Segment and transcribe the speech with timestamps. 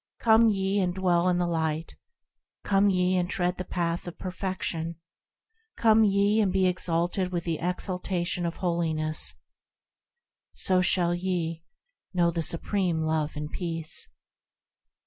[0.19, 1.95] Come ye, and dwell in the Light;
[2.63, 4.95] Come ye, and tread the Path of Perfection;
[5.77, 9.35] Come ye, and be exalted with the exaltation of Holiness,
[10.53, 11.63] So shall ye.
[12.15, 14.07] know the supreme Love and Peace.